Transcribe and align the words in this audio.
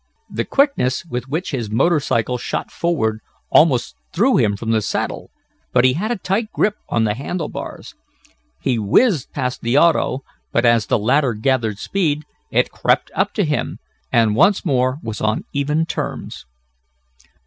The 0.31 0.45
quickness 0.45 1.05
with 1.05 1.27
which 1.29 1.51
his 1.51 1.69
motor 1.69 1.99
cycle 1.99 2.39
shot 2.39 2.71
forward 2.71 3.19
almost 3.51 3.93
threw 4.11 4.35
him 4.37 4.57
from 4.57 4.71
the 4.71 4.81
saddle, 4.81 5.29
but 5.73 5.85
he 5.85 5.93
had 5.93 6.09
a 6.11 6.15
tight 6.15 6.51
grip 6.51 6.73
on 6.89 7.03
the 7.03 7.13
handle 7.13 7.49
bars. 7.49 7.93
He 8.59 8.79
whizzed 8.79 9.31
past 9.31 9.61
the 9.61 9.77
auto, 9.77 10.23
but, 10.51 10.65
as 10.65 10.87
the 10.87 10.97
latter 10.97 11.35
gathered 11.35 11.77
speed, 11.77 12.23
it 12.49 12.71
crept 12.71 13.11
up 13.13 13.31
to 13.35 13.45
him, 13.45 13.77
and, 14.11 14.35
once 14.35 14.65
more 14.65 14.97
was 15.03 15.21
on 15.21 15.43
even 15.53 15.85
terms. 15.85 16.45